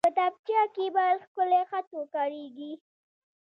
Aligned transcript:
کتابچه 0.07 0.61
کې 0.75 0.85
باید 0.95 1.17
ښکلی 1.25 1.61
خط 1.69 1.87
وکارېږي 1.99 2.71